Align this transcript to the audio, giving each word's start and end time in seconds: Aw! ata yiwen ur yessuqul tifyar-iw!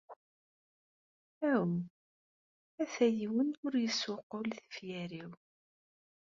Aw! 1.51 1.69
ata 2.81 3.05
yiwen 3.17 3.49
ur 3.65 3.73
yessuqul 3.83 4.47
tifyar-iw! 4.57 5.31